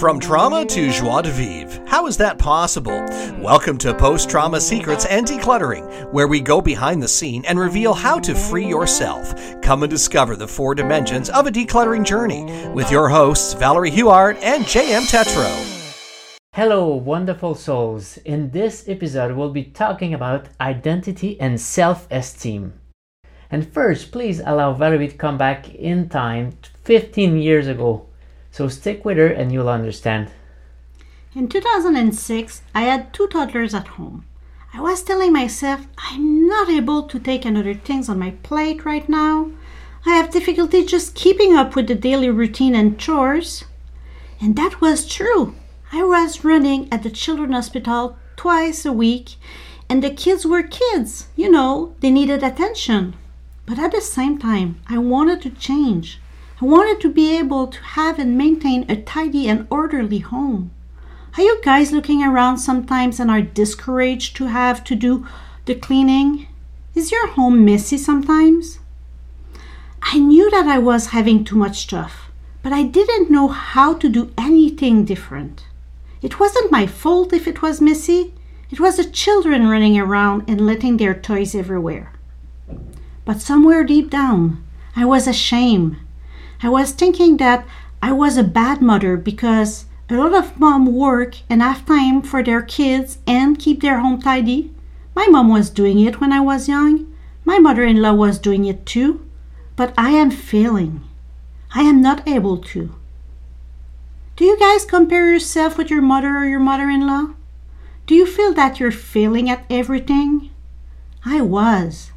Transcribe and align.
From 0.00 0.18
trauma 0.18 0.66
to 0.66 0.90
joie 0.90 1.22
de 1.22 1.30
vivre. 1.30 1.80
How 1.86 2.08
is 2.08 2.16
that 2.16 2.36
possible? 2.36 2.98
Welcome 3.38 3.78
to 3.78 3.94
Post 3.94 4.28
Trauma 4.28 4.60
Secrets 4.60 5.06
and 5.06 5.24
Decluttering, 5.24 6.10
where 6.10 6.26
we 6.26 6.40
go 6.40 6.60
behind 6.60 7.00
the 7.00 7.06
scene 7.06 7.44
and 7.44 7.60
reveal 7.60 7.94
how 7.94 8.18
to 8.18 8.34
free 8.34 8.66
yourself. 8.66 9.34
Come 9.62 9.84
and 9.84 9.90
discover 9.90 10.34
the 10.34 10.48
four 10.48 10.74
dimensions 10.74 11.30
of 11.30 11.46
a 11.46 11.50
decluttering 11.50 12.04
journey 12.04 12.44
with 12.70 12.90
your 12.90 13.08
hosts, 13.08 13.54
Valerie 13.54 13.92
Huard 13.92 14.36
and 14.42 14.64
JM 14.64 15.06
Tetro. 15.06 15.48
Hello, 16.54 16.88
wonderful 16.88 17.54
souls. 17.54 18.16
In 18.24 18.50
this 18.50 18.88
episode, 18.88 19.36
we'll 19.36 19.52
be 19.52 19.64
talking 19.64 20.12
about 20.12 20.48
identity 20.60 21.40
and 21.40 21.60
self 21.60 22.08
esteem. 22.10 22.72
And 23.48 23.72
first, 23.72 24.10
please 24.10 24.40
allow 24.40 24.72
Valerie 24.72 25.08
to 25.08 25.16
come 25.16 25.38
back 25.38 25.72
in 25.72 26.08
time 26.08 26.58
15 26.82 27.36
years 27.36 27.68
ago 27.68 28.08
so 28.54 28.68
stick 28.68 29.04
with 29.04 29.16
her 29.16 29.26
and 29.26 29.50
you'll 29.50 29.68
understand. 29.68 30.30
In 31.34 31.48
2006, 31.48 32.62
I 32.72 32.82
had 32.82 33.12
two 33.12 33.26
toddlers 33.26 33.74
at 33.74 33.88
home. 33.88 34.24
I 34.72 34.80
was 34.80 35.02
telling 35.02 35.32
myself 35.32 35.88
I'm 35.98 36.46
not 36.46 36.68
able 36.68 37.02
to 37.02 37.18
take 37.18 37.44
another 37.44 37.74
things 37.74 38.08
on 38.08 38.20
my 38.20 38.30
plate 38.44 38.84
right 38.84 39.08
now. 39.08 39.50
I 40.06 40.10
have 40.10 40.30
difficulty 40.30 40.84
just 40.84 41.16
keeping 41.16 41.56
up 41.56 41.74
with 41.74 41.88
the 41.88 41.96
daily 41.96 42.30
routine 42.30 42.76
and 42.76 42.96
chores. 42.96 43.64
And 44.40 44.54
that 44.54 44.80
was 44.80 45.08
true. 45.08 45.56
I 45.90 46.04
was 46.04 46.44
running 46.44 46.86
at 46.92 47.02
the 47.02 47.10
children's 47.10 47.54
hospital 47.54 48.16
twice 48.36 48.86
a 48.86 48.92
week, 48.92 49.34
and 49.88 50.00
the 50.00 50.10
kids 50.10 50.46
were 50.46 50.62
kids. 50.62 51.26
You 51.34 51.50
know, 51.50 51.96
they 51.98 52.10
needed 52.12 52.44
attention. 52.44 53.16
But 53.66 53.80
at 53.80 53.90
the 53.90 54.00
same 54.00 54.38
time, 54.38 54.80
I 54.88 54.98
wanted 54.98 55.42
to 55.42 55.50
change. 55.50 56.20
I 56.62 56.66
wanted 56.66 57.00
to 57.00 57.12
be 57.12 57.36
able 57.36 57.66
to 57.66 57.82
have 57.82 58.20
and 58.20 58.38
maintain 58.38 58.88
a 58.88 58.94
tidy 58.94 59.48
and 59.48 59.66
orderly 59.70 60.20
home. 60.20 60.70
Are 61.36 61.42
you 61.42 61.60
guys 61.64 61.90
looking 61.90 62.22
around 62.22 62.58
sometimes 62.58 63.18
and 63.18 63.28
are 63.28 63.42
discouraged 63.42 64.36
to 64.36 64.46
have 64.46 64.84
to 64.84 64.94
do 64.94 65.26
the 65.64 65.74
cleaning? 65.74 66.46
Is 66.94 67.10
your 67.10 67.26
home 67.26 67.64
messy 67.64 67.98
sometimes? 67.98 68.78
I 70.00 70.18
knew 70.18 70.48
that 70.52 70.68
I 70.68 70.78
was 70.78 71.08
having 71.08 71.42
too 71.42 71.56
much 71.56 71.80
stuff, 71.80 72.30
but 72.62 72.72
I 72.72 72.84
didn't 72.84 73.32
know 73.32 73.48
how 73.48 73.94
to 73.94 74.08
do 74.08 74.32
anything 74.38 75.04
different. 75.04 75.66
It 76.22 76.38
wasn't 76.38 76.70
my 76.70 76.86
fault 76.86 77.32
if 77.32 77.48
it 77.48 77.62
was 77.62 77.80
messy. 77.80 78.32
It 78.70 78.78
was 78.78 78.96
the 78.96 79.04
children 79.04 79.66
running 79.66 79.98
around 79.98 80.44
and 80.46 80.64
letting 80.64 80.98
their 80.98 81.14
toys 81.14 81.56
everywhere. 81.56 82.12
But 83.24 83.40
somewhere 83.40 83.82
deep 83.82 84.08
down, 84.08 84.64
I 84.94 85.04
was 85.04 85.26
ashamed 85.26 85.96
I 86.64 86.70
was 86.70 86.92
thinking 86.92 87.36
that 87.36 87.66
I 88.00 88.12
was 88.12 88.38
a 88.38 88.42
bad 88.42 88.80
mother 88.80 89.18
because 89.18 89.84
a 90.08 90.14
lot 90.14 90.32
of 90.32 90.58
mom 90.58 90.86
work 90.86 91.36
and 91.50 91.60
have 91.60 91.84
time 91.84 92.22
for 92.22 92.42
their 92.42 92.62
kids 92.62 93.18
and 93.26 93.58
keep 93.58 93.82
their 93.82 93.98
home 93.98 94.18
tidy. 94.18 94.72
My 95.14 95.26
mom 95.26 95.50
was 95.50 95.68
doing 95.68 96.00
it 96.00 96.22
when 96.22 96.32
I 96.32 96.40
was 96.40 96.66
young. 96.66 97.12
My 97.44 97.58
mother-in-law 97.58 98.14
was 98.14 98.38
doing 98.38 98.64
it 98.64 98.86
too. 98.86 99.20
But 99.76 99.92
I 99.98 100.12
am 100.12 100.30
failing. 100.30 101.02
I 101.74 101.82
am 101.82 102.00
not 102.00 102.26
able 102.26 102.56
to. 102.72 102.94
Do 104.36 104.46
you 104.46 104.58
guys 104.58 104.86
compare 104.86 105.30
yourself 105.30 105.76
with 105.76 105.90
your 105.90 106.00
mother 106.00 106.34
or 106.34 106.46
your 106.46 106.60
mother-in-law? 106.60 107.34
Do 108.06 108.14
you 108.14 108.24
feel 108.24 108.54
that 108.54 108.80
you're 108.80 108.90
failing 108.90 109.50
at 109.50 109.66
everything? 109.68 110.48
I 111.26 111.42
was. 111.42 112.12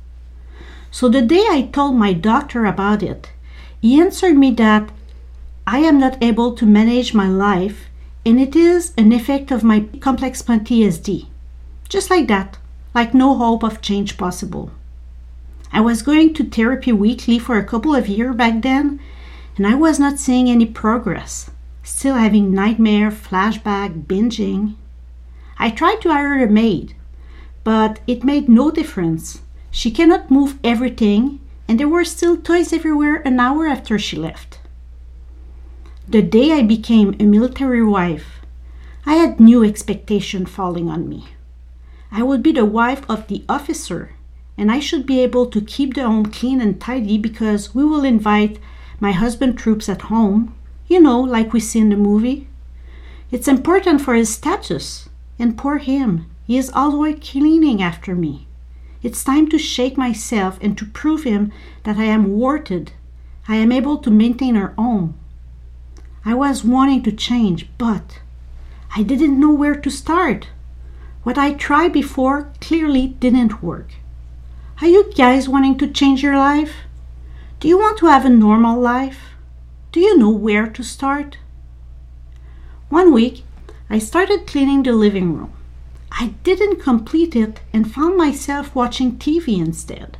So 0.89 1.09
the 1.09 1.22
day 1.22 1.45
I 1.50 1.70
told 1.73 1.95
my 1.95 2.14
doctor 2.14 2.66
about 2.66 3.04
it, 3.04 3.32
he 3.81 4.00
answered 4.00 4.38
me 4.38 4.52
that 4.52 4.92
I 5.66 5.80
am 5.80 6.00
not 6.00 6.22
able 6.23 6.56
to 6.56 6.66
manage 6.66 7.14
my 7.14 7.28
life 7.28 7.88
and 8.28 8.42
it 8.42 8.58
is 8.58 8.94
an 8.97 9.14
effect 9.14 9.52
of 9.52 9.64
my 9.64 9.81
complex 10.02 10.42
PTSD. 10.42 11.28
Just 11.88 12.09
like 12.09 12.28
that, 12.28 12.58
like 12.94 13.14
no 13.14 13.38
hope 13.38 13.64
of 13.64 13.81
change 13.81 14.17
possible. 14.17 14.72
I 15.71 15.80
was 15.80 16.02
going 16.02 16.33
to 16.33 16.43
therapy 16.43 16.92
weekly 16.92 17.39
for 17.39 17.58
a 17.58 17.66
couple 17.66 17.95
of 17.95 18.10
years 18.10 18.36
back 18.36 18.61
then, 18.61 18.99
and 19.55 19.66
I 19.66 19.76
was 19.76 19.98
not 19.98 20.20
seeing 20.20 20.49
any 20.49 20.66
progress. 20.66 21.49
Still 21.83 22.16
having 22.16 22.52
nightmare, 22.52 23.11
flashback, 23.11 24.04
binging. 24.05 24.76
I 25.58 25.70
tried 25.70 26.02
to 26.02 26.11
hire 26.11 26.43
a 26.43 26.49
maid, 26.49 26.95
but 27.64 28.02
it 28.08 28.26
made 28.26 28.49
no 28.49 28.71
difference. 28.71 29.39
She 29.71 29.89
cannot 29.89 30.30
move 30.30 30.60
everything, 30.64 31.39
and 31.67 31.80
there 31.80 31.88
were 31.88 32.05
still 32.05 32.38
toys 32.38 32.72
everywhere 32.72 33.22
an 33.26 33.39
hour 33.39 33.67
after 33.67 34.00
she 34.00 34.16
left. 34.16 34.60
The 36.08 36.22
day 36.22 36.54
I 36.54 36.64
became 36.64 37.16
a 37.20 37.23
military 37.23 37.83
wife, 37.83 38.42
I 39.05 39.16
had 39.16 39.39
new 39.39 39.64
expectation 39.64 40.45
falling 40.45 40.89
on 40.89 41.08
me. 41.08 41.26
I 42.11 42.23
would 42.23 42.42
be 42.42 42.52
the 42.52 42.66
wife 42.66 43.04
of 43.10 43.28
the 43.28 43.44
officer, 43.50 44.11
and 44.58 44.72
I 44.72 44.80
should 44.80 45.05
be 45.05 45.20
able 45.20 45.48
to 45.48 45.61
keep 45.61 45.94
the 45.94 46.04
home 46.04 46.26
clean 46.28 46.61
and 46.61 46.80
tidy 46.80 47.17
because 47.17 47.76
we 47.76 47.84
will 47.84 48.04
invite 48.04 48.60
my 48.99 49.11
husband 49.11 49.58
troops 49.58 49.89
at 49.89 50.04
home, 50.04 50.55
you 50.88 50.99
know, 50.99 51.20
like 51.22 51.54
we 51.54 51.60
see 51.60 51.80
in 51.80 51.89
the 51.89 51.95
movie. 51.95 52.48
It's 53.30 53.48
important 53.48 54.02
for 54.02 54.14
his 54.14 54.34
status, 54.34 55.10
and 55.38 55.58
poor 55.58 55.78
him, 55.78 56.26
he 56.45 56.58
is 56.58 56.72
always 56.73 57.20
cleaning 57.22 57.82
after 57.82 58.16
me. 58.16 58.48
It's 59.04 59.24
time 59.24 59.48
to 59.50 59.60
shake 59.60 59.98
myself 59.98 60.58
and 60.62 60.78
to 60.78 60.86
prove 60.86 61.24
him 61.24 61.52
that 61.84 61.98
I 61.98 62.06
am 62.06 62.38
worth 62.40 62.72
I 63.48 63.56
am 63.56 63.72
able 63.72 63.98
to 64.00 64.10
maintain 64.10 64.58
our 64.58 64.74
home. 64.78 65.18
I 66.26 66.34
was 66.34 66.64
wanting 66.64 67.04
to 67.04 67.12
change, 67.12 67.70
but 67.78 68.20
I 68.96 69.04
didn't 69.04 69.40
know 69.40 69.52
where 69.52 69.76
to 69.76 69.90
start. 69.90 70.50
What 71.24 71.38
I 71.38 71.54
tried 71.54 71.94
before 71.94 72.52
clearly 72.60 73.08
didn't 73.08 73.64
work. 73.64 73.92
Are 74.82 74.88
you 74.88 75.12
guys 75.14 75.50
wanting 75.50 75.78
to 75.80 75.88
change 75.88 76.22
your 76.22 76.38
life? 76.38 76.74
Do 77.60 77.68
you 77.68 77.78
want 77.78 77.98
to 78.00 78.08
have 78.08 78.26
a 78.26 78.30
normal 78.30 78.80
life? 78.80 79.20
Do 79.92 80.00
you 80.00 80.18
know 80.18 80.30
where 80.30 80.68
to 80.68 80.84
start? 80.84 81.38
One 82.90 83.14
week, 83.14 83.44
I 83.90 84.00
started 84.00 84.48
cleaning 84.48 84.84
the 84.84 84.94
living 84.94 85.36
room. 85.36 85.57
I 86.20 86.33
didn't 86.44 86.82
complete 86.82 87.36
it 87.36 87.60
and 87.72 87.94
found 87.94 88.17
myself 88.17 88.73
watching 88.73 89.17
TV 89.17 89.60
instead. 89.60 90.17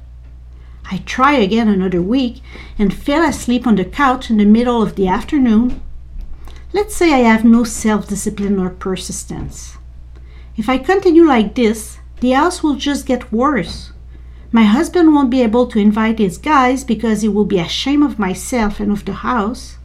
I 0.92 0.98
tried 0.98 1.42
again 1.42 1.68
another 1.68 2.04
week 2.04 2.42
and 2.78 2.94
fell 2.94 3.28
asleep 3.28 3.66
on 3.66 3.78
the 3.78 3.84
couch 3.84 4.30
in 4.30 4.38
the 4.38 4.46
middle 4.46 4.80
of 4.82 4.96
the 4.96 5.08
afternoon. 5.08 5.82
Let's 6.72 6.96
say 6.96 7.14
I 7.14 7.30
have 7.30 7.44
no 7.44 7.64
self 7.64 8.08
discipline 8.08 8.60
or 8.60 8.70
persistence. 8.70 9.78
If 10.56 10.70
I 10.70 10.78
continue 10.78 11.26
like 11.26 11.56
this, 11.56 11.98
the 12.20 12.32
house 12.32 12.62
will 12.62 12.76
just 12.76 13.08
get 13.08 13.32
worse. 13.32 13.92
My 14.52 14.64
husband 14.64 15.16
won't 15.16 15.32
be 15.32 15.42
able 15.42 15.66
to 15.68 15.80
invite 15.80 16.20
his 16.20 16.38
guys 16.38 16.84
because 16.84 17.24
he 17.24 17.28
will 17.28 17.46
be 17.46 17.60
ashamed 17.60 18.04
of 18.04 18.20
myself 18.20 18.80
and 18.80 18.92
of 18.92 19.04
the 19.06 19.14
house. 19.14 19.78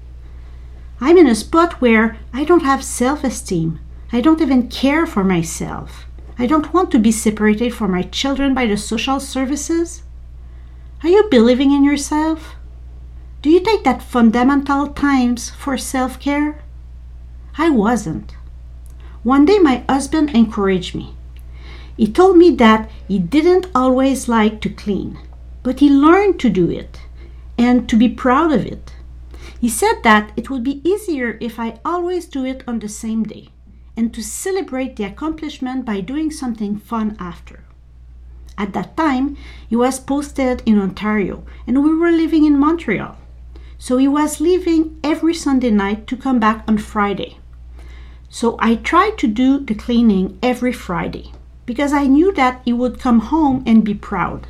I'm 1.00 1.16
in 1.16 1.26
a 1.26 1.34
spot 1.34 1.80
where 1.80 2.18
I 2.34 2.44
don't 2.44 2.64
have 2.64 2.84
self 2.84 3.24
esteem. 3.24 3.80
I 4.14 4.20
don't 4.20 4.42
even 4.42 4.68
care 4.68 5.06
for 5.06 5.24
myself. 5.24 6.04
I 6.38 6.44
don't 6.44 6.74
want 6.74 6.90
to 6.90 6.98
be 6.98 7.10
separated 7.10 7.72
from 7.72 7.92
my 7.92 8.02
children 8.02 8.52
by 8.52 8.66
the 8.66 8.76
social 8.76 9.18
services. 9.18 10.02
Are 11.02 11.08
you 11.08 11.28
believing 11.30 11.72
in 11.72 11.82
yourself? 11.82 12.56
Do 13.40 13.48
you 13.48 13.60
take 13.60 13.84
that 13.84 14.02
fundamental 14.02 14.88
times 14.88 15.48
for 15.48 15.78
self 15.78 16.20
care? 16.20 16.60
I 17.56 17.70
wasn't. 17.70 18.36
One 19.22 19.46
day 19.46 19.58
my 19.58 19.82
husband 19.88 20.28
encouraged 20.34 20.94
me. 20.94 21.14
He 21.96 22.06
told 22.06 22.36
me 22.36 22.50
that 22.56 22.90
he 23.08 23.18
didn't 23.18 23.68
always 23.74 24.28
like 24.28 24.60
to 24.60 24.68
clean, 24.68 25.18
but 25.62 25.80
he 25.80 25.88
learned 25.88 26.38
to 26.40 26.50
do 26.50 26.68
it 26.68 27.00
and 27.56 27.88
to 27.88 27.96
be 27.96 28.10
proud 28.10 28.52
of 28.52 28.66
it. 28.66 28.92
He 29.58 29.70
said 29.70 30.02
that 30.02 30.32
it 30.36 30.50
would 30.50 30.64
be 30.64 30.86
easier 30.86 31.38
if 31.40 31.58
I 31.58 31.80
always 31.82 32.26
do 32.26 32.44
it 32.44 32.62
on 32.66 32.80
the 32.80 32.90
same 32.90 33.22
day 33.22 33.51
and 33.96 34.12
to 34.14 34.22
celebrate 34.22 34.96
the 34.96 35.04
accomplishment 35.04 35.84
by 35.84 36.00
doing 36.00 36.30
something 36.30 36.76
fun 36.76 37.16
after. 37.18 37.64
At 38.56 38.72
that 38.74 38.96
time, 38.96 39.36
he 39.68 39.76
was 39.76 39.98
posted 39.98 40.62
in 40.66 40.78
Ontario 40.78 41.44
and 41.66 41.82
we 41.82 41.94
were 41.94 42.12
living 42.12 42.44
in 42.44 42.58
Montreal. 42.58 43.16
So 43.78 43.96
he 43.96 44.06
was 44.06 44.40
leaving 44.40 44.98
every 45.02 45.34
Sunday 45.34 45.70
night 45.70 46.06
to 46.06 46.16
come 46.16 46.38
back 46.38 46.64
on 46.68 46.78
Friday. 46.78 47.38
So 48.28 48.56
I 48.60 48.76
tried 48.76 49.18
to 49.18 49.26
do 49.26 49.58
the 49.58 49.74
cleaning 49.74 50.38
every 50.42 50.72
Friday 50.72 51.32
because 51.66 51.92
I 51.92 52.06
knew 52.06 52.32
that 52.34 52.62
he 52.64 52.72
would 52.72 53.00
come 53.00 53.20
home 53.20 53.62
and 53.66 53.84
be 53.84 53.94
proud. 53.94 54.46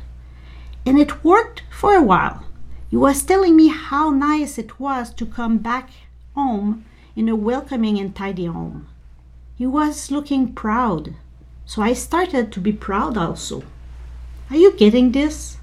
And 0.85 0.99
it 0.99 1.23
worked 1.23 1.63
for 1.69 1.95
a 1.95 2.03
while. 2.03 2.45
He 2.89 2.97
was 2.97 3.23
telling 3.23 3.55
me 3.55 3.69
how 3.69 4.09
nice 4.09 4.57
it 4.57 4.79
was 4.79 5.13
to 5.15 5.25
come 5.25 5.57
back 5.57 5.89
home 6.35 6.85
in 7.15 7.27
a 7.27 7.35
welcoming 7.35 7.97
and 7.97 8.15
tidy 8.15 8.45
home. 8.45 8.87
He 9.55 9.67
was 9.67 10.09
looking 10.09 10.53
proud. 10.53 11.13
So 11.65 11.81
I 11.81 11.93
started 11.93 12.51
to 12.51 12.59
be 12.59 12.71
proud 12.71 13.17
also. 13.17 13.63
Are 14.49 14.57
you 14.57 14.73
getting 14.73 15.11
this? 15.11 15.57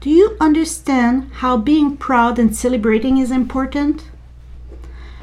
Do 0.00 0.10
you 0.10 0.36
understand 0.40 1.30
how 1.34 1.56
being 1.56 1.96
proud 1.96 2.38
and 2.38 2.54
celebrating 2.54 3.18
is 3.18 3.30
important? 3.30 4.10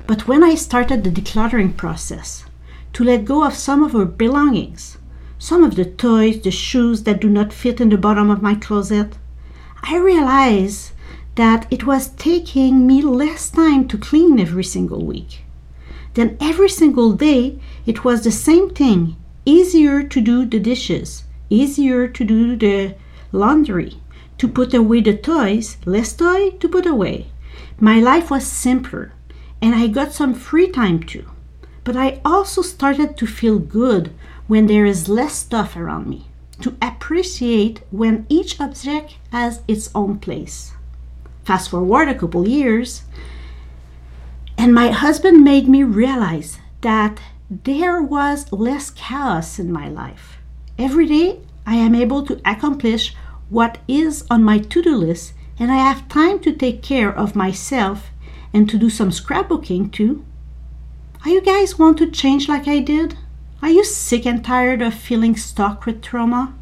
But 0.08 0.28
when 0.28 0.44
I 0.44 0.56
started 0.56 1.04
the 1.04 1.10
decluttering 1.10 1.76
process, 1.76 2.46
to 2.94 3.04
let 3.04 3.26
go 3.26 3.44
of 3.44 3.54
some 3.54 3.84
of 3.84 3.96
our 3.96 4.06
belongings, 4.06 4.98
some 5.38 5.64
of 5.64 5.76
the 5.76 5.86
toys, 5.86 6.42
the 6.42 6.52
shoes 6.52 7.04
that 7.04 7.20
do 7.20 7.30
not 7.30 7.52
fit 7.52 7.82
in 7.82 7.90
the 7.90 7.98
bottom 7.98 8.30
of 8.30 8.42
my 8.42 8.56
closet, 8.56 9.18
I 9.84 9.98
realized 9.98 10.92
that 11.36 11.68
it 11.70 11.86
was 11.86 12.08
taking 12.10 12.88
me 12.88 13.02
less 13.02 13.50
time 13.50 13.88
to 13.90 13.98
clean 13.98 14.40
every 14.40 14.64
single 14.64 15.06
week. 15.06 15.45
Then 16.16 16.38
every 16.40 16.70
single 16.70 17.14
day, 17.14 17.60
it 17.86 18.04
was 18.04 18.24
the 18.24 18.32
same 18.32 18.70
thing 18.72 19.16
easier 19.46 20.02
to 20.02 20.22
do 20.22 20.46
the 20.46 20.60
dishes, 20.60 21.24
easier 21.50 22.08
to 22.08 22.24
do 22.24 22.56
the 22.56 22.96
laundry, 23.32 24.02
to 24.40 24.48
put 24.48 24.74
away 24.74 25.02
the 25.02 25.16
toys, 25.16 25.78
less 25.86 26.14
toy 26.14 26.52
to 26.52 26.68
put 26.68 26.86
away. 26.86 27.28
My 27.80 28.00
life 28.00 28.32
was 28.32 28.48
simpler, 28.48 29.12
and 29.62 29.76
I 29.76 29.88
got 29.88 30.14
some 30.14 30.34
free 30.34 30.70
time 30.70 31.04
too. 31.04 31.26
But 31.84 31.96
I 31.96 32.22
also 32.26 32.62
started 32.62 33.18
to 33.18 33.28
feel 33.28 33.60
good 33.60 34.12
when 34.48 34.68
there 34.68 34.86
is 34.86 35.10
less 35.10 35.36
stuff 35.36 35.76
around 35.76 36.08
me, 36.08 36.28
to 36.62 36.76
appreciate 36.82 37.82
when 37.92 38.26
each 38.30 38.60
object 38.60 39.18
has 39.32 39.62
its 39.68 39.90
own 39.94 40.20
place. 40.20 40.72
Fast 41.44 41.70
forward 41.70 42.08
a 42.08 42.16
couple 42.16 42.48
years, 42.48 43.04
and 44.66 44.74
my 44.74 44.90
husband 44.90 45.44
made 45.44 45.68
me 45.68 45.84
realize 45.84 46.58
that 46.82 47.20
there 47.52 48.02
was 48.02 48.52
less 48.52 48.90
chaos 48.90 49.60
in 49.60 49.72
my 49.72 49.88
life. 49.88 50.40
Every 50.80 51.06
day, 51.06 51.40
I 51.68 51.76
am 51.76 51.94
able 51.94 52.26
to 52.26 52.42
accomplish 52.44 53.14
what 53.48 53.78
is 53.88 54.26
on 54.28 54.44
my 54.44 54.58
to 54.58 54.82
do 54.82 54.96
list, 54.96 55.36
and 55.60 55.72
I 55.72 55.76
have 55.76 56.10
time 56.10 56.40
to 56.40 56.52
take 56.52 56.82
care 56.82 57.16
of 57.16 57.36
myself 57.36 58.10
and 58.56 58.68
to 58.68 58.80
do 58.80 58.90
some 58.90 59.12
scrapbooking 59.12 59.92
too. 59.92 60.26
Are 61.24 61.30
you 61.30 61.42
guys 61.42 61.78
want 61.78 62.00
to 62.00 62.10
change 62.10 62.50
like 62.50 62.68
I 62.68 62.80
did? 62.80 63.16
Are 63.62 63.70
you 63.70 63.84
sick 63.84 64.26
and 64.26 64.44
tired 64.44 64.82
of 64.82 64.96
feeling 64.96 65.36
stuck 65.36 65.86
with 65.86 66.02
trauma? 66.02 66.56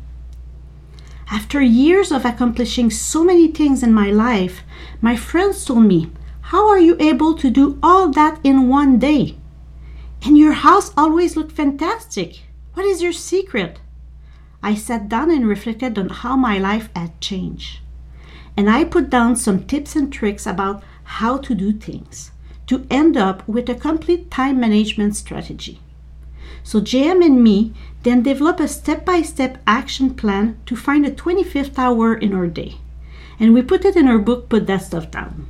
After 1.31 1.61
years 1.61 2.11
of 2.11 2.25
accomplishing 2.25 2.91
so 2.91 3.23
many 3.23 3.47
things 3.47 3.81
in 3.81 3.93
my 3.93 4.11
life, 4.11 4.63
my 4.99 5.15
friends 5.15 5.63
told 5.63 5.85
me, 5.85 6.11
How 6.53 6.69
are 6.69 6.77
you 6.77 6.95
able 6.99 7.33
to 7.37 7.49
do 7.49 7.79
all 7.81 8.09
that 8.09 8.39
in 8.43 8.69
one 8.69 8.99
day? 8.99 9.35
And 10.21 10.37
your 10.37 10.53
house 10.53 10.91
always 10.95 11.35
looked 11.35 11.51
fantastic. 11.51 12.43
What 12.75 12.85
is 12.85 13.01
your 13.01 13.11
secret? 13.11 13.79
I 14.61 14.75
sat 14.75 15.09
down 15.09 15.31
and 15.31 15.47
reflected 15.47 15.97
on 15.97 16.09
how 16.09 16.35
my 16.35 16.59
life 16.59 16.89
had 16.95 17.19
changed. 17.19 17.79
And 18.55 18.69
I 18.69 18.83
put 18.83 19.09
down 19.09 19.35
some 19.35 19.63
tips 19.65 19.95
and 19.95 20.13
tricks 20.13 20.45
about 20.45 20.83
how 21.17 21.39
to 21.39 21.55
do 21.55 21.73
things 21.73 22.29
to 22.67 22.85
end 22.87 23.17
up 23.17 23.47
with 23.47 23.67
a 23.67 23.73
complete 23.73 24.29
time 24.29 24.59
management 24.59 25.15
strategy. 25.15 25.79
So 26.61 26.79
JM 26.79 27.25
and 27.25 27.43
me 27.43 27.73
then 28.03 28.21
develop 28.21 28.59
a 28.59 28.67
step-by-step 28.67 29.57
action 29.65 30.13
plan 30.13 30.59
to 30.67 30.75
find 30.75 31.03
a 31.03 31.09
25th 31.09 31.79
hour 31.79 32.13
in 32.13 32.31
our 32.31 32.45
day. 32.45 32.75
And 33.39 33.55
we 33.55 33.63
put 33.63 33.85
it 33.85 33.95
in 33.95 34.07
our 34.07 34.19
book 34.19 34.49
Put 34.49 34.67
That 34.67 34.83
Stuff 34.83 35.09
Down. 35.09 35.47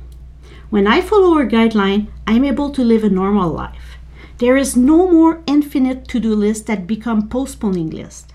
When 0.74 0.88
I 0.88 1.02
follow 1.02 1.36
our 1.38 1.46
guideline, 1.46 2.08
I'm 2.26 2.44
able 2.44 2.70
to 2.70 2.82
live 2.82 3.04
a 3.04 3.08
normal 3.08 3.48
life. 3.48 3.96
There 4.38 4.56
is 4.56 4.76
no 4.76 5.08
more 5.08 5.40
infinite 5.46 6.08
to-do 6.08 6.34
list 6.34 6.66
that 6.66 6.88
become 6.88 7.28
postponing 7.28 7.90
list. 7.90 8.32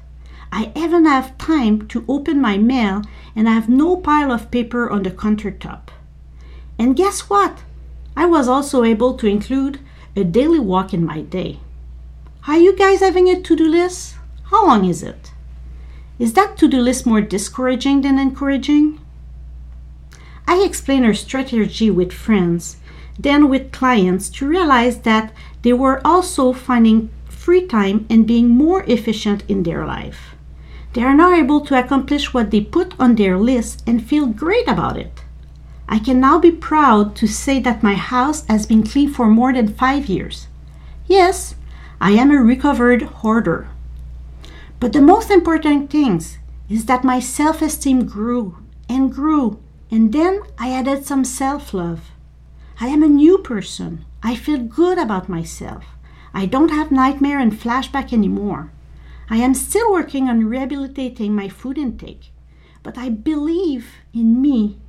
I 0.49 0.71
even 0.73 1.03
have 1.03 1.37
time 1.37 1.85
to 1.89 2.05
open 2.07 2.39
my 2.39 2.57
mail 2.57 3.01
and 3.35 3.49
I 3.49 3.55
have 3.55 3.67
no 3.67 3.97
pile 3.97 4.31
of 4.31 4.51
paper 4.51 4.89
on 4.89 5.03
the 5.03 5.11
countertop. 5.11 5.89
And 6.77 6.95
guess 6.95 7.29
what? 7.29 7.63
I 8.15 8.25
was 8.25 8.47
also 8.47 8.85
able 8.85 9.17
to 9.17 9.27
include 9.27 9.81
a 10.15 10.23
daily 10.23 10.59
walk 10.59 10.93
in 10.93 11.05
my 11.05 11.19
day. 11.19 11.59
Are 12.47 12.57
you 12.57 12.73
guys 12.73 13.01
having 13.01 13.27
a 13.27 13.41
to 13.41 13.53
do 13.53 13.67
list? 13.67 14.15
How 14.43 14.65
long 14.65 14.85
is 14.85 15.03
it? 15.03 15.33
Is 16.19 16.31
that 16.35 16.55
to 16.59 16.69
do 16.69 16.79
list 16.79 17.05
more 17.05 17.19
discouraging 17.19 17.99
than 17.99 18.17
encouraging? 18.17 19.01
I 20.49 20.63
explained 20.63 21.05
our 21.05 21.13
strategy 21.13 21.91
with 21.91 22.11
friends, 22.11 22.77
then 23.19 23.49
with 23.49 23.71
clients 23.71 24.29
to 24.29 24.47
realize 24.47 25.01
that 25.01 25.31
they 25.61 25.73
were 25.73 26.01
also 26.03 26.53
finding 26.53 27.11
free 27.27 27.67
time 27.67 28.07
and 28.09 28.25
being 28.25 28.49
more 28.49 28.83
efficient 28.87 29.43
in 29.47 29.61
their 29.61 29.85
life. 29.85 30.33
They 30.93 31.03
are 31.03 31.13
now 31.13 31.35
able 31.35 31.61
to 31.61 31.77
accomplish 31.77 32.33
what 32.33 32.49
they 32.49 32.61
put 32.61 32.99
on 32.99 33.13
their 33.13 33.37
list 33.37 33.83
and 33.85 34.03
feel 34.03 34.25
great 34.25 34.67
about 34.67 34.97
it. 34.97 35.21
I 35.87 35.99
can 35.99 36.19
now 36.19 36.39
be 36.39 36.49
proud 36.51 37.15
to 37.17 37.27
say 37.27 37.59
that 37.59 37.83
my 37.83 37.93
house 37.93 38.43
has 38.47 38.65
been 38.65 38.81
clean 38.81 39.13
for 39.13 39.27
more 39.27 39.53
than 39.53 39.75
five 39.75 40.07
years. 40.07 40.47
Yes, 41.05 41.53
I 42.01 42.13
am 42.13 42.31
a 42.31 42.41
recovered 42.41 43.03
hoarder. 43.21 43.67
But 44.79 44.93
the 44.93 45.01
most 45.01 45.29
important 45.29 45.91
thing 45.91 46.23
is 46.69 46.85
that 46.85 47.03
my 47.03 47.19
self 47.19 47.61
esteem 47.61 48.07
grew 48.07 48.57
and 48.89 49.13
grew, 49.13 49.59
and 49.91 50.13
then 50.13 50.41
I 50.57 50.71
added 50.71 51.05
some 51.05 51.23
self 51.23 51.73
love. 51.73 52.11
I 52.79 52.87
am 52.87 53.03
a 53.03 53.07
new 53.07 53.37
person. 53.39 54.05
I 54.21 54.35
feel 54.35 54.59
good 54.59 54.97
about 54.97 55.29
myself. 55.29 55.85
I 56.33 56.45
don't 56.45 56.69
have 56.69 56.91
nightmare 56.91 57.39
and 57.39 57.51
flashback 57.51 58.13
anymore. 58.13 58.71
I 59.29 59.37
am 59.37 59.53
still 59.53 59.91
working 59.91 60.29
on 60.29 60.45
rehabilitating 60.45 61.35
my 61.35 61.49
food 61.49 61.77
intake, 61.77 62.31
but 62.83 62.97
I 62.97 63.09
believe 63.09 63.87
in 64.13 64.41
me 64.41 64.79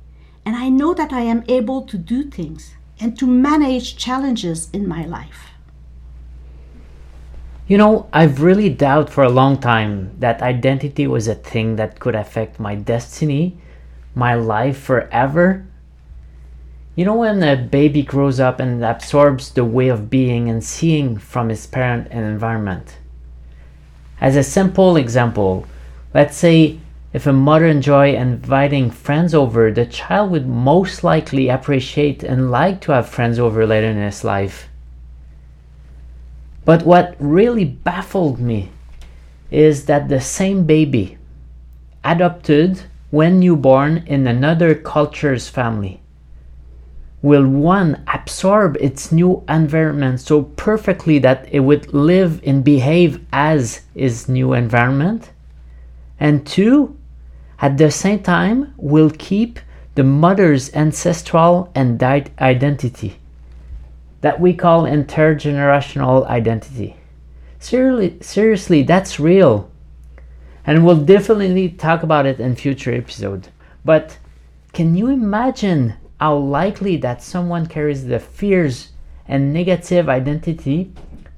and 0.45 0.55
I 0.55 0.69
know 0.69 0.93
that 0.93 1.13
I 1.13 1.21
am 1.21 1.43
able 1.47 1.83
to 1.83 1.97
do 1.97 2.23
things 2.23 2.75
and 2.99 3.17
to 3.19 3.27
manage 3.27 3.97
challenges 3.97 4.69
in 4.71 4.87
my 4.87 5.05
life. 5.05 5.51
You 7.67 7.77
know, 7.77 8.07
I've 8.11 8.41
really 8.41 8.69
doubted 8.69 9.13
for 9.13 9.23
a 9.23 9.29
long 9.29 9.57
time 9.57 10.11
that 10.19 10.41
identity 10.41 11.07
was 11.07 11.27
a 11.27 11.35
thing 11.35 11.77
that 11.77 11.99
could 11.99 12.15
affect 12.15 12.59
my 12.59 12.75
destiny, 12.75 13.57
my 14.15 14.33
life 14.33 14.77
forever. 14.77 15.65
You 16.95 17.05
know, 17.05 17.15
when 17.15 17.41
a 17.41 17.55
baby 17.55 18.03
grows 18.03 18.39
up 18.39 18.59
and 18.59 18.83
absorbs 18.83 19.51
the 19.51 19.65
way 19.65 19.87
of 19.87 20.09
being 20.09 20.49
and 20.49 20.63
seeing 20.63 21.17
from 21.17 21.49
his 21.49 21.65
parent 21.65 22.07
and 22.11 22.25
environment. 22.25 22.97
As 24.19 24.35
a 24.35 24.43
simple 24.43 24.97
example, 24.97 25.65
let's 26.13 26.37
say 26.37 26.79
if 27.13 27.27
a 27.27 27.33
mother 27.33 27.65
enjoy 27.65 28.15
inviting 28.15 28.91
friends 28.91 29.33
over, 29.33 29.71
the 29.71 29.85
child 29.85 30.31
would 30.31 30.47
most 30.47 31.03
likely 31.03 31.49
appreciate 31.49 32.23
and 32.23 32.51
like 32.51 32.81
to 32.81 32.91
have 32.93 33.09
friends 33.09 33.39
over 33.39 33.65
later 33.65 33.87
in 33.87 33.97
his 33.97 34.23
life. 34.23 34.69
But 36.63 36.83
what 36.85 37.15
really 37.19 37.65
baffled 37.65 38.39
me 38.39 38.69
is 39.49 39.85
that 39.85 40.07
the 40.07 40.21
same 40.21 40.65
baby, 40.65 41.17
adopted 42.03 42.83
when 43.11 43.39
newborn 43.39 44.03
in 44.07 44.25
another 44.25 44.73
culture's 44.73 45.47
family, 45.47 46.01
will 47.21 47.45
one 47.45 48.03
absorb 48.11 48.75
its 48.77 49.11
new 49.11 49.43
environment 49.47 50.19
so 50.19 50.43
perfectly 50.43 51.19
that 51.19 51.47
it 51.51 51.59
would 51.59 51.93
live 51.93 52.41
and 52.45 52.63
behave 52.63 53.23
as 53.31 53.81
its 53.93 54.27
new 54.27 54.53
environment? 54.53 55.29
And 56.19 56.45
two 56.47 56.97
at 57.59 57.77
the 57.77 57.91
same 57.91 58.23
time 58.23 58.73
will 58.77 59.11
keep 59.11 59.59
the 59.95 60.03
mother's 60.03 60.73
ancestral 60.73 61.71
and 61.75 62.01
identity 62.01 63.17
that 64.21 64.39
we 64.39 64.53
call 64.53 64.83
intergenerational 64.83 66.25
identity. 66.27 66.95
Seriously 67.59 68.17
seriously 68.21 68.83
that's 68.83 69.19
real 69.19 69.70
and 70.65 70.85
we'll 70.85 71.03
definitely 71.03 71.69
talk 71.69 72.03
about 72.03 72.25
it 72.25 72.39
in 72.39 72.55
future 72.55 72.93
episode 72.93 73.47
but 73.83 74.17
can 74.73 74.95
you 74.95 75.07
imagine 75.07 75.95
how 76.19 76.37
likely 76.37 76.97
that 76.97 77.23
someone 77.23 77.65
carries 77.65 78.05
the 78.05 78.19
fears 78.19 78.91
and 79.27 79.53
negative 79.53 80.07
identity 80.07 80.91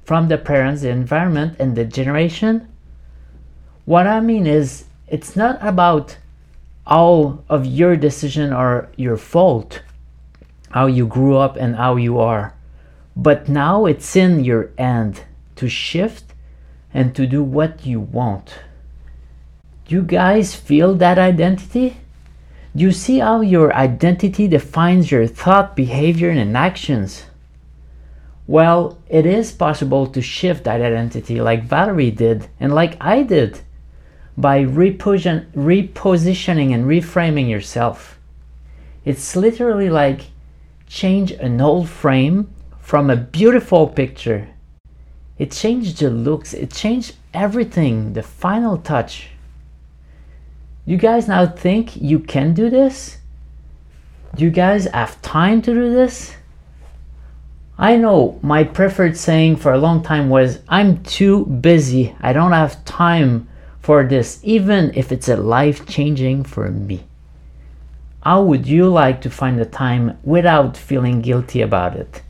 from 0.04 0.28
the 0.28 0.36
parents, 0.36 0.82
the 0.82 0.90
environment, 0.90 1.56
and 1.58 1.74
the 1.74 1.84
generation. 1.84 2.68
What 3.86 4.06
I 4.06 4.20
mean 4.20 4.46
is, 4.46 4.84
it's 5.08 5.36
not 5.36 5.58
about 5.60 6.18
all 6.86 7.44
of 7.48 7.64
your 7.64 7.96
decision 7.96 8.52
or 8.52 8.90
your 8.96 9.16
fault, 9.16 9.82
how 10.70 10.86
you 10.86 11.06
grew 11.06 11.36
up 11.36 11.56
and 11.56 11.76
how 11.76 11.96
you 11.96 12.18
are. 12.18 12.54
But 13.16 13.48
now 13.48 13.86
it's 13.86 14.16
in 14.16 14.44
your 14.44 14.70
hand 14.76 15.22
to 15.56 15.68
shift 15.68 16.34
and 16.92 17.14
to 17.14 17.26
do 17.26 17.42
what 17.42 17.86
you 17.86 18.00
want. 18.00 18.58
Do 19.86 19.94
you 19.96 20.02
guys 20.02 20.54
feel 20.54 20.94
that 20.94 21.18
identity? 21.18 21.98
Do 22.74 22.82
you 22.82 22.92
see 22.92 23.18
how 23.18 23.42
your 23.42 23.74
identity 23.74 24.48
defines 24.48 25.10
your 25.10 25.26
thought, 25.26 25.76
behavior, 25.76 26.30
and 26.30 26.56
actions. 26.56 27.26
Well, 28.46 28.98
it 29.08 29.26
is 29.26 29.52
possible 29.52 30.06
to 30.06 30.22
shift 30.22 30.64
that 30.64 30.80
identity 30.80 31.40
like 31.40 31.64
Valerie 31.64 32.10
did 32.10 32.48
and 32.58 32.74
like 32.74 32.96
I 32.98 33.22
did 33.22 33.60
by 34.36 34.64
reposition, 34.64 35.50
repositioning 35.52 36.74
and 36.74 36.86
reframing 36.86 37.48
yourself. 37.48 38.18
It's 39.04 39.36
literally 39.36 39.90
like 39.90 40.30
change 40.86 41.30
an 41.30 41.60
old 41.60 41.90
frame 41.90 42.50
from 42.80 43.10
a 43.10 43.16
beautiful 43.16 43.86
picture. 43.86 44.48
It 45.38 45.52
changed 45.52 45.98
the 45.98 46.10
looks, 46.10 46.54
it 46.54 46.70
changed 46.70 47.16
everything, 47.34 48.14
the 48.14 48.22
final 48.22 48.78
touch. 48.78 49.28
You 50.86 50.98
guys 50.98 51.28
now 51.28 51.46
think 51.46 51.96
you 51.96 52.18
can 52.18 52.52
do 52.52 52.68
this? 52.68 53.16
Do 54.34 54.44
you 54.44 54.50
guys 54.50 54.84
have 54.86 55.20
time 55.22 55.62
to 55.62 55.72
do 55.72 55.90
this? 55.94 56.34
I 57.78 57.96
know 57.96 58.38
my 58.42 58.64
preferred 58.64 59.16
saying 59.16 59.56
for 59.56 59.72
a 59.72 59.78
long 59.78 60.02
time 60.02 60.28
was 60.28 60.60
I'm 60.68 61.02
too 61.02 61.46
busy. 61.46 62.14
I 62.20 62.34
don't 62.34 62.52
have 62.52 62.84
time 62.84 63.48
for 63.80 64.04
this, 64.04 64.40
even 64.42 64.92
if 64.94 65.10
it's 65.10 65.28
a 65.28 65.36
life 65.36 65.86
changing 65.86 66.44
for 66.44 66.70
me. 66.70 67.04
How 68.22 68.42
would 68.42 68.66
you 68.66 68.88
like 68.88 69.22
to 69.22 69.30
find 69.30 69.58
the 69.58 69.64
time 69.64 70.18
without 70.22 70.76
feeling 70.76 71.22
guilty 71.22 71.62
about 71.62 71.96
it? 71.96 72.22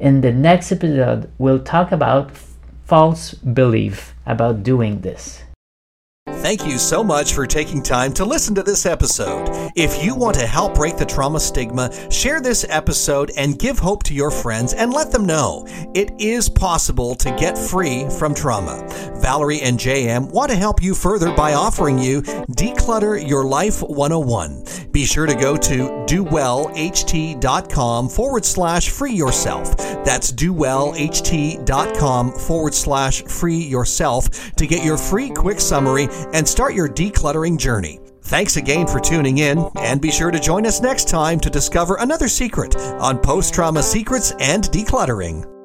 In 0.00 0.22
the 0.22 0.32
next 0.32 0.72
episode, 0.72 1.30
we'll 1.38 1.62
talk 1.62 1.92
about 1.92 2.32
false 2.84 3.32
belief 3.34 4.14
about 4.26 4.62
doing 4.62 5.02
this. 5.02 5.42
Thank 6.46 6.64
you 6.64 6.78
so 6.78 7.02
much 7.02 7.32
for 7.32 7.44
taking 7.44 7.82
time 7.82 8.12
to 8.12 8.24
listen 8.24 8.54
to 8.54 8.62
this 8.62 8.86
episode. 8.86 9.72
If 9.74 10.04
you 10.04 10.14
want 10.14 10.38
to 10.38 10.46
help 10.46 10.76
break 10.76 10.96
the 10.96 11.04
trauma 11.04 11.40
stigma, 11.40 11.90
share 12.08 12.40
this 12.40 12.64
episode 12.68 13.32
and 13.36 13.58
give 13.58 13.80
hope 13.80 14.04
to 14.04 14.14
your 14.14 14.30
friends 14.30 14.72
and 14.72 14.92
let 14.92 15.10
them 15.10 15.26
know 15.26 15.66
it 15.92 16.12
is 16.20 16.48
possible 16.48 17.16
to 17.16 17.32
get 17.32 17.58
free 17.58 18.08
from 18.08 18.32
trauma. 18.32 18.86
Valerie 19.16 19.60
and 19.60 19.76
JM 19.76 20.30
want 20.30 20.52
to 20.52 20.56
help 20.56 20.80
you 20.80 20.94
further 20.94 21.34
by 21.34 21.54
offering 21.54 21.98
you 21.98 22.22
Declutter 22.22 23.28
Your 23.28 23.44
Life 23.44 23.82
101. 23.82 24.92
Be 24.92 25.04
sure 25.04 25.26
to 25.26 25.34
go 25.34 25.56
to 25.56 25.88
dowellht.com 26.06 28.08
forward 28.08 28.44
slash 28.44 28.90
free 28.90 29.14
yourself. 29.14 29.76
That's 29.76 30.30
dowellht.com 30.30 32.32
forward 32.32 32.74
slash 32.74 33.22
free 33.22 33.58
yourself 33.58 34.54
to 34.54 34.66
get 34.66 34.84
your 34.84 34.96
free 34.96 35.30
quick 35.30 35.58
summary 35.58 36.06
and 36.36 36.46
start 36.46 36.74
your 36.74 36.88
decluttering 36.88 37.56
journey. 37.56 37.98
Thanks 38.24 38.58
again 38.58 38.86
for 38.86 39.00
tuning 39.00 39.38
in, 39.38 39.70
and 39.76 40.02
be 40.02 40.10
sure 40.10 40.30
to 40.30 40.38
join 40.38 40.66
us 40.66 40.82
next 40.82 41.08
time 41.08 41.40
to 41.40 41.48
discover 41.48 41.96
another 41.96 42.28
secret 42.28 42.76
on 42.76 43.18
post 43.18 43.54
trauma 43.54 43.82
secrets 43.82 44.32
and 44.38 44.64
decluttering. 44.64 45.55